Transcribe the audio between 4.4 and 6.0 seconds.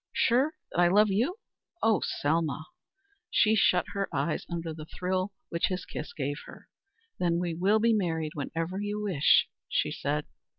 under the thrill which his